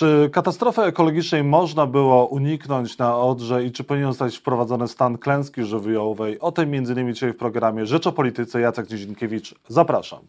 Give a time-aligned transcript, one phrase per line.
[0.00, 5.64] Czy katastrofy ekologicznej można było uniknąć na Odrze i czy powinien zostać wprowadzony stan klęski
[5.64, 6.40] żywiołowej?
[6.40, 7.14] O tym m.in.
[7.14, 8.60] dzisiaj w programie Rzecz o Polityce.
[8.60, 10.20] Jacek Nizinkiewicz, zapraszam.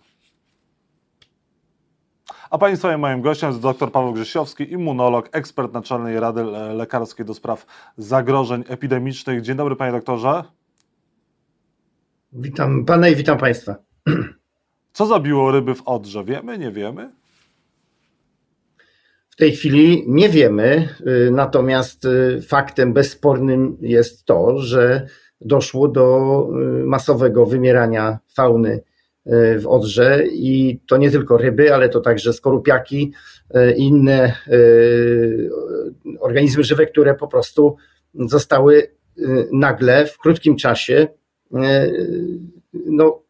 [2.49, 6.44] A Państwa moim gościem jest dr Paweł Grzesiowski, immunolog, ekspert Naczelnej Rady
[6.74, 7.65] Lekarskiej do spraw
[7.97, 9.42] zagrożeń epidemicznych.
[9.42, 10.44] Dzień dobry Panie doktorze.
[12.33, 13.76] Witam Pana i witam Państwa.
[14.94, 16.23] Co zabiło ryby w Odrze?
[16.23, 17.20] Wiemy, nie wiemy?
[19.32, 20.90] W tej chwili nie wiemy,
[21.27, 25.08] y, natomiast y, faktem bezspornym jest to, że
[25.41, 26.48] doszło do
[26.81, 28.84] y, masowego wymierania fauny
[29.59, 33.13] w Odrze i to nie tylko ryby, ale to także skorupiaki
[33.77, 34.34] i inne
[36.20, 37.75] organizmy żywe, które po prostu
[38.16, 38.88] zostały
[39.52, 41.08] nagle w krótkim czasie
[42.73, 43.20] no,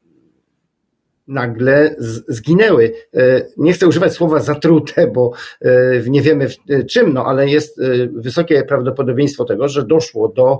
[1.31, 1.95] nagle
[2.27, 2.93] zginęły.
[3.13, 5.31] E, nie chcę używać słowa zatrute, bo
[5.61, 5.69] e,
[6.09, 7.81] nie wiemy e, czym, no ale jest
[8.13, 10.59] wysokie prawdopodobieństwo tego, że doszło do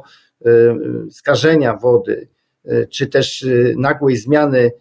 [1.12, 2.28] skażenia wody,
[2.90, 3.46] czy też
[3.78, 4.72] nagłej zmiany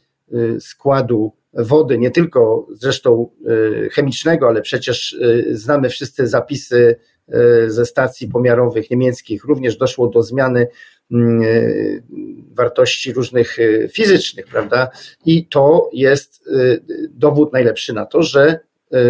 [0.60, 3.30] składu wody, nie tylko zresztą
[3.92, 5.16] chemicznego, ale przecież
[5.50, 6.96] znamy wszyscy zapisy
[7.66, 10.66] ze stacji pomiarowych niemieckich, również doszło do zmiany
[12.54, 14.88] wartości różnych e, fizycznych, prawda?
[15.26, 16.76] I to jest e,
[17.10, 18.60] dowód najlepszy na to, że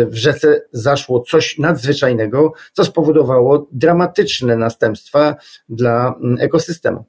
[0.07, 5.37] w rzece zaszło coś nadzwyczajnego, co spowodowało dramatyczne następstwa
[5.69, 7.05] dla mm, ekosystemu.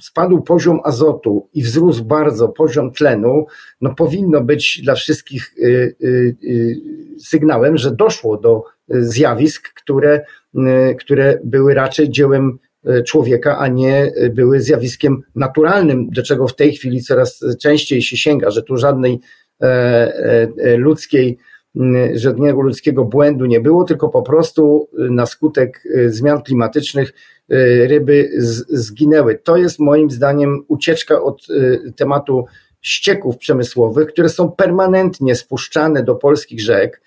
[0.01, 3.47] Spadł poziom azotu i wzrósł bardzo poziom tlenu,
[3.81, 6.77] no powinno być dla wszystkich y, y, y,
[7.21, 10.25] sygnałem, że doszło do zjawisk, które,
[10.99, 12.59] które były raczej dziełem
[13.07, 18.51] człowieka, a nie były zjawiskiem naturalnym, do czego w tej chwili coraz częściej się sięga,
[18.51, 19.21] że tu żadnej
[19.61, 19.67] e,
[20.57, 21.39] e, ludzkiej
[22.15, 27.32] żadnego ludzkiego błędu nie było, tylko po prostu na skutek zmian klimatycznych Y,
[27.87, 28.31] ryby
[28.69, 29.39] zginęły.
[29.45, 32.45] To jest moim zdaniem ucieczka od y, tematu
[32.81, 37.03] ścieków przemysłowych, które są permanentnie spuszczane do polskich rzek.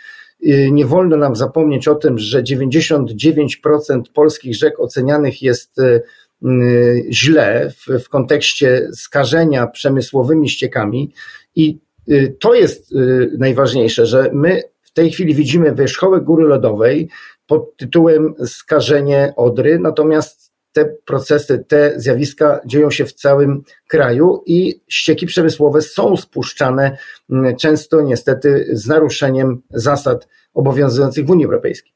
[0.48, 5.82] Y, nie wolno nam zapomnieć o tym, że 99% polskich rzek ocenianych jest
[7.10, 11.14] źle w, w kontekście skażenia przemysłowymi ściekami
[11.56, 11.80] i
[12.40, 12.94] to jest
[13.38, 14.62] najważniejsze, że my
[14.96, 17.10] tej chwili widzimy wierzchołek góry lodowej,
[17.48, 24.82] pod tytułem Skażenie Odry, natomiast te procesy, te zjawiska dzieją się w całym kraju i
[24.88, 26.98] ścieki przemysłowe są spuszczane
[27.30, 31.94] mm, często niestety z naruszeniem zasad obowiązujących w Unii Europejskiej.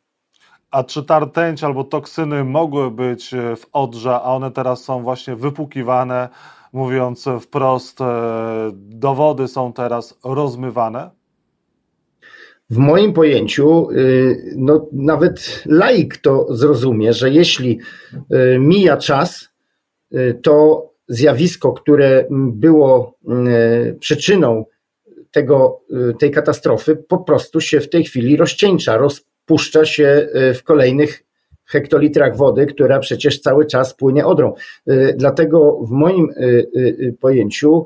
[0.72, 5.36] A czy ta rtęć albo toksyny mogły być w Odrze, a one teraz są właśnie
[5.36, 6.30] wypukiwane,
[6.74, 8.06] mówiąc wprost, e,
[8.74, 11.19] dowody są teraz rozmywane?
[12.70, 17.80] W moim pojęciu, y, no, nawet laik to zrozumie, że jeśli
[18.14, 19.50] y, mija czas,
[20.14, 23.18] y, to zjawisko, które było
[24.00, 24.66] przyczyną
[25.32, 25.82] tego,
[26.20, 31.24] tej katastrofy, po prostu się w tej chwili rozcieńcza, rozpuszcza się w kolejnych
[31.66, 34.54] hektolitrach wody, która przecież cały czas płynie odrą.
[35.16, 36.28] Dlatego w moim
[37.20, 37.86] pojęciu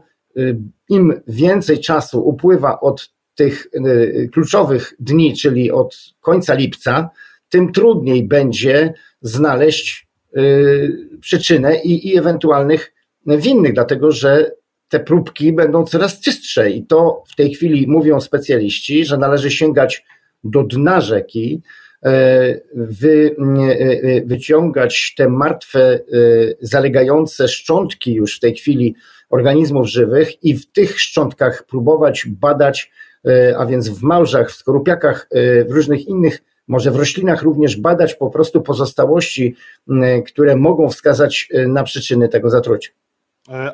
[0.90, 7.10] im więcej czasu upływa od tych y, kluczowych dni, czyli od końca lipca,
[7.50, 10.08] tym trudniej będzie znaleźć
[10.38, 12.94] y, przyczynę i, i ewentualnych
[13.26, 14.52] winnych, dlatego że
[14.90, 20.06] te próbki będą coraz czystsze i to w tej chwili mówią specjaliści, że należy sięgać
[20.44, 21.62] do dna rzeki,
[22.06, 26.00] e, wy, e, wyciągać te martwe, e,
[26.62, 28.96] zalegające szczątki już w tej chwili
[29.30, 33.13] organizmów żywych i w tych szczątkach próbować badać, e,
[33.58, 38.16] a więc w małżach, w skorupiakach, e, w różnych innych, może w roślinach również badać
[38.16, 39.56] po prostu pozostałości,
[40.26, 42.92] które mogą wskazać e, na przyczyny tego zatrucia.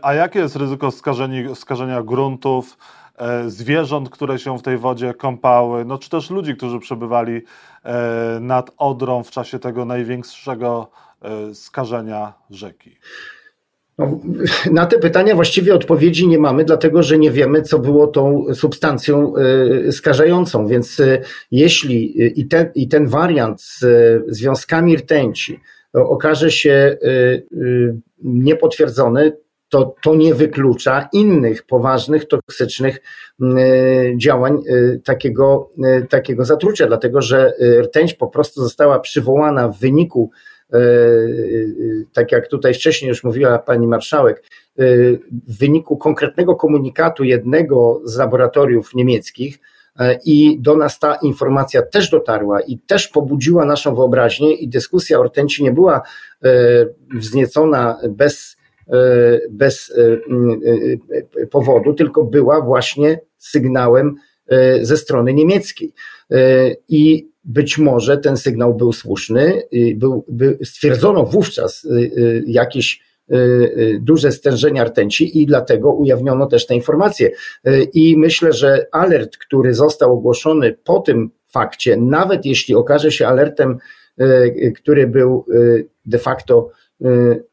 [0.02, 0.92] A jakie jest ryzyko
[1.56, 2.78] skażenia gruntów,
[3.48, 7.42] zwierząt, które się w tej wodzie kąpały, no czy też ludzi, którzy przebywali
[8.42, 10.92] nad Odrą w czasie tego największego
[11.54, 12.98] skażenia rzeki?
[14.00, 14.20] No,
[14.72, 19.34] na te pytania właściwie odpowiedzi nie mamy, dlatego że nie wiemy, co było tą substancją
[19.88, 20.68] y, skażającą.
[20.68, 23.86] Więc y, jeśli y, i ten, i ten wariant z
[24.28, 25.60] związkami rtęci
[25.94, 26.98] okaże się
[28.24, 29.38] niepotwierdzony,
[29.70, 33.02] to to nie wyklucza innych poważnych, toksycznych
[34.18, 34.58] działań
[35.04, 35.70] takiego,
[36.10, 40.32] takiego zatrucia, dlatego że rtęć po prostu została przywołana w wyniku
[42.14, 44.84] tak jak tutaj wcześniej już mówiła pani marszałek, e,
[45.48, 49.60] w wyniku konkretnego komunikatu jednego z laboratoriów niemieckich,
[50.26, 55.24] i do nas ta informacja też dotarła i też pobudziła naszą wyobraźnię i dyskusja o
[55.24, 56.02] rtęci nie była
[57.16, 58.58] wzniecona bez,
[59.50, 59.94] bez
[61.52, 64.16] powodu, tylko była właśnie sygnałem
[64.82, 65.94] ze strony niemieckiej.
[66.90, 69.62] I być może ten sygnał był słuszny,
[69.96, 73.10] był, by, stwierdzono wówczas y, jakieś
[74.00, 77.32] duże stężenia rtęci i dlatego ujawniono też te informacje.
[77.94, 83.78] I myślę, że alert, który został ogłoszony po tym fakcie, nawet jeśli okaże się alertem,
[84.76, 85.46] który był
[86.06, 86.70] de facto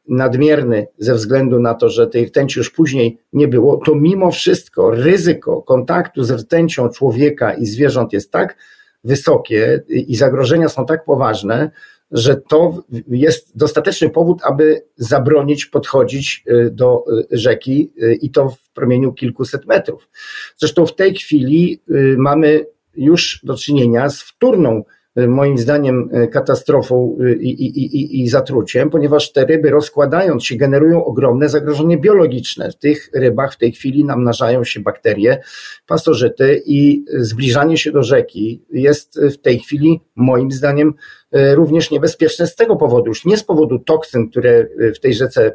[0.07, 4.91] nadmierny ze względu na to, że tej rtęci już później nie było, to mimo wszystko
[4.91, 8.57] ryzyko kontaktu z rtęcią człowieka i zwierząt jest tak
[9.03, 11.71] wysokie i zagrożenia są tak poważne,
[12.11, 18.49] że to jest dostateczny powód, aby zabronić podchodzić y, do y, rzeki y, i to
[18.49, 20.09] w promieniu kilkuset metrów.
[20.57, 21.81] Zresztą w tej chwili
[22.17, 22.65] mamy
[22.95, 24.83] już do czynienia z wtórną
[25.27, 30.55] moim zdaniem e, katastrofą e, i, i, i, i zatruciem, ponieważ te ryby rozkładając się
[30.55, 32.71] generują ogromne zagrożenie biologiczne.
[32.71, 35.41] W tych rybach w tej chwili namnażają się bakterie,
[35.87, 40.93] pasożyty i zbliżanie się do rzeki jest w tej chwili moim zdaniem
[41.31, 45.53] e, również niebezpieczne z tego powodu, już nie z powodu toksyn, które w tej rzece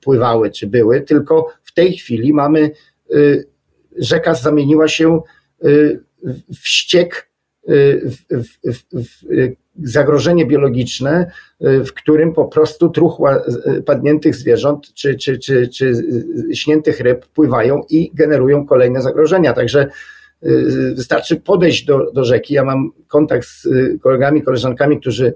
[0.00, 2.70] pływały czy były, tylko w tej chwili mamy,
[3.96, 5.20] rzeka zamieniła się
[6.48, 7.31] w ściek
[7.68, 11.30] w, w, w, zagrożenie biologiczne,
[11.60, 13.42] w którym po prostu truchła
[13.86, 15.92] padniętych zwierząt czy, czy, czy, czy
[16.52, 19.52] śniętych ryb pływają i generują kolejne zagrożenia.
[19.52, 19.86] Także
[20.46, 22.54] y, wystarczy podejść do, do rzeki.
[22.54, 23.68] Ja mam kontakt z
[24.00, 25.34] kolegami, koleżankami, którzy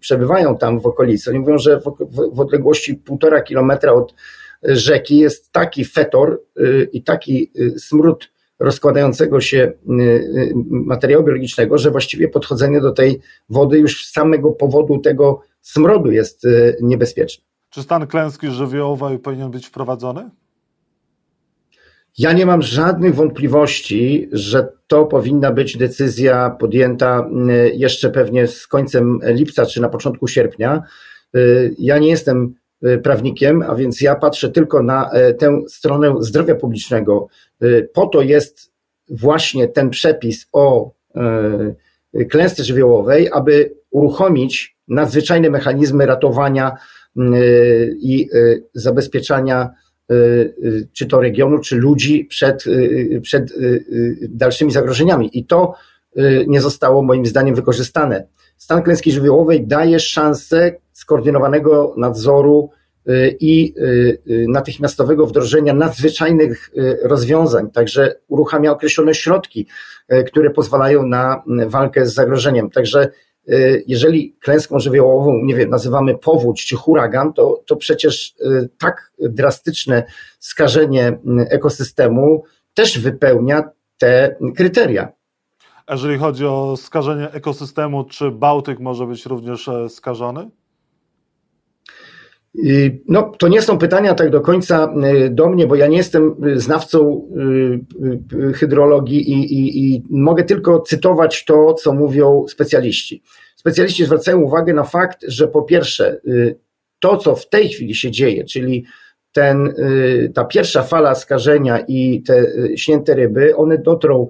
[0.00, 1.30] przebywają tam w okolicy.
[1.30, 1.84] Oni mówią, że w,
[2.32, 4.14] w odległości półtora kilometra od
[4.62, 11.78] rzeki jest taki fetor y, i taki y, smród rozkładającego się y, y, materiału biologicznego,
[11.78, 17.44] że właściwie podchodzenie do tej wody już z samego powodu tego smrodu jest y, niebezpieczne.
[17.70, 20.30] Czy stan klęski żywiołowej powinien być wprowadzony?
[22.18, 27.28] Ja nie mam żadnych wątpliwości, że to powinna być decyzja podjęta
[27.74, 30.82] jeszcze pewnie z końcem lipca czy na początku sierpnia.
[31.78, 32.54] Ja nie jestem
[33.02, 37.28] prawnikiem, a więc ja patrzę tylko na e, tę stronę zdrowia publicznego.
[37.62, 38.72] Y, po to jest
[39.10, 46.72] właśnie ten przepis o e, klęsce żywiołowej, aby uruchomić nadzwyczajne mechanizmy ratowania
[47.16, 48.28] y, i
[48.74, 49.70] zabezpieczania
[50.92, 52.64] czy to regionu, czy ludzi przed,
[53.22, 53.52] przed
[54.28, 55.38] dalszymi zagrożeniami.
[55.38, 55.74] I to
[56.46, 58.26] nie zostało moim zdaniem wykorzystane.
[58.56, 60.72] Stan klęski żywiołowej daje szansę
[61.06, 62.70] skoordynowanego nadzoru
[63.08, 63.82] y, i y,
[64.30, 66.70] y, natychmiastowego wdrożenia nadzwyczajnych
[67.02, 69.66] rozwiązań, także uruchamia określone środki,
[70.26, 72.70] które pozwalają na walkę z zagrożeniem.
[72.70, 73.08] Także
[73.86, 78.34] jeżeli klęską żywiołową, nie wiem, nazywamy powódź czy huragan, to, to przecież
[78.78, 80.04] tak drastyczne
[80.38, 81.18] skażenie
[81.50, 82.44] ekosystemu
[82.74, 85.12] też wypełnia te kryteria.
[85.90, 90.50] Jeżeli chodzi o skażenie ekosystemu, czy Bałtyk może być również skażony?
[93.08, 94.94] No, to nie są pytania tak do końca
[95.26, 97.28] y, do mnie, bo ja nie jestem y, znawcą
[98.42, 103.22] y, hydrologii i, i, i, mogę tylko cytować to, co mówią specjaliści.
[103.56, 106.20] Specjaliści zwracają uwagę na fakt, że po pierwsze,
[107.00, 108.84] to, co w tej chwili się dzieje, czyli
[109.32, 109.74] ten,
[110.34, 112.46] ta pierwsza fala skażenia i te
[112.76, 114.28] śnięte ryby, one dotrą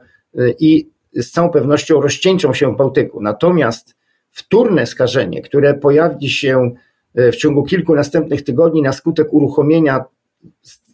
[0.58, 3.22] i z całą pewnością rozcieńczą się w Bałtyku.
[3.22, 3.94] Natomiast
[4.30, 6.85] wtórne skażenie, które pojawi się E,
[7.16, 10.04] w ciągu kilku następnych tygodni na skutek uruchomienia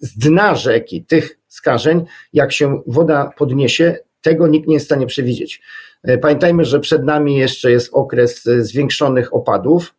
[0.01, 5.07] z dna rzeki tych skażeń, jak się woda podniesie, tego nikt nie jest w stanie
[5.07, 5.63] przewidzieć.
[6.03, 9.95] E, pamiętajmy, że przed nami jeszcze jest okres e, zwiększonych opadów,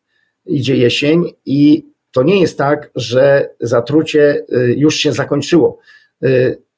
[0.46, 5.80] idzie jesień i to nie jest tak, że zatrucie już się zakończyło.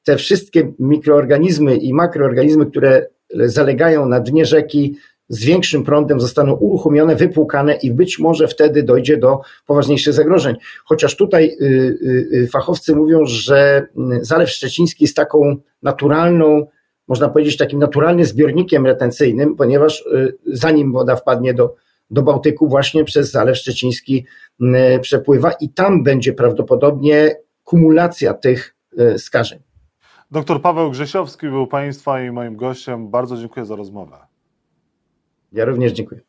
[0.04, 4.96] Te wszystkie mikroorganizmy i makroorganizmy, które zalegają na dnie rzeki,
[5.28, 10.56] z większym prądem zostaną uruchomione, wypłukane i być może wtedy dojdzie do poważniejszych zagrożeń.
[10.84, 13.86] Chociaż tutaj y, y, y, fachowcy mówią, że
[14.20, 16.66] Zalew Szczeciński jest taką naturalną,
[17.08, 20.04] można powiedzieć, takim naturalnym zbiornikiem retencyjnym, ponieważ
[20.46, 21.74] zanim woda wpadnie do,
[22.10, 24.26] do Bałtyku, właśnie przez Zalew Szczeciński
[25.00, 28.76] przepływa i tam będzie prawdopodobnie kumulacja tych
[29.16, 29.58] skażeń.
[30.30, 33.10] Doktor Paweł Grzesiowski był Państwa i moim gościem.
[33.10, 34.25] Bardzo dziękuję za rozmowę.
[35.56, 36.20] Ja również dziękuję.